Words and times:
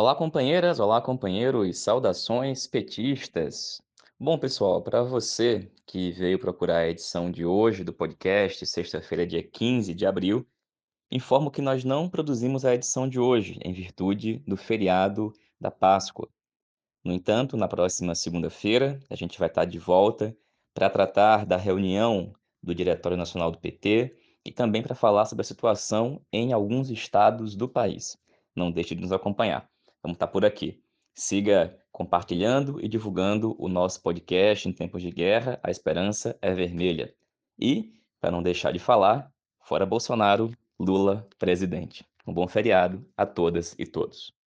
Olá, 0.00 0.14
companheiras, 0.14 0.78
olá, 0.78 1.02
companheiros, 1.02 1.80
saudações 1.80 2.68
petistas. 2.68 3.82
Bom, 4.16 4.38
pessoal, 4.38 4.80
para 4.80 5.02
você 5.02 5.68
que 5.84 6.12
veio 6.12 6.38
procurar 6.38 6.76
a 6.76 6.88
edição 6.88 7.32
de 7.32 7.44
hoje 7.44 7.82
do 7.82 7.92
podcast, 7.92 8.64
sexta-feira, 8.64 9.26
dia 9.26 9.42
15 9.42 9.92
de 9.92 10.06
abril, 10.06 10.46
informo 11.10 11.50
que 11.50 11.60
nós 11.60 11.82
não 11.82 12.08
produzimos 12.08 12.64
a 12.64 12.76
edição 12.76 13.08
de 13.08 13.18
hoje, 13.18 13.58
em 13.60 13.72
virtude 13.72 14.38
do 14.46 14.56
feriado 14.56 15.32
da 15.60 15.68
Páscoa. 15.68 16.28
No 17.02 17.12
entanto, 17.12 17.56
na 17.56 17.66
próxima 17.66 18.14
segunda-feira, 18.14 19.00
a 19.10 19.16
gente 19.16 19.36
vai 19.36 19.48
estar 19.48 19.64
de 19.64 19.80
volta 19.80 20.32
para 20.72 20.88
tratar 20.88 21.44
da 21.44 21.56
reunião 21.56 22.32
do 22.62 22.72
Diretório 22.72 23.18
Nacional 23.18 23.50
do 23.50 23.58
PT 23.58 24.16
e 24.44 24.52
também 24.52 24.80
para 24.80 24.94
falar 24.94 25.24
sobre 25.24 25.42
a 25.42 25.44
situação 25.44 26.24
em 26.32 26.52
alguns 26.52 26.88
estados 26.88 27.56
do 27.56 27.68
país. 27.68 28.16
Não 28.54 28.70
deixe 28.70 28.94
de 28.94 29.00
nos 29.00 29.10
acompanhar. 29.10 29.68
Vamos 30.02 30.16
estar 30.16 30.28
por 30.28 30.44
aqui. 30.44 30.82
Siga 31.14 31.76
compartilhando 31.90 32.80
e 32.84 32.88
divulgando 32.88 33.56
o 33.58 33.68
nosso 33.68 34.02
podcast 34.02 34.68
em 34.68 34.72
tempos 34.72 35.02
de 35.02 35.10
guerra. 35.10 35.58
A 35.62 35.70
esperança 35.70 36.38
é 36.40 36.54
vermelha. 36.54 37.12
E, 37.58 37.92
para 38.20 38.30
não 38.30 38.42
deixar 38.42 38.72
de 38.72 38.78
falar, 38.78 39.32
fora 39.60 39.84
Bolsonaro, 39.84 40.50
Lula 40.78 41.28
presidente. 41.38 42.06
Um 42.24 42.32
bom 42.32 42.46
feriado 42.46 43.04
a 43.16 43.26
todas 43.26 43.74
e 43.78 43.84
todos. 43.84 44.37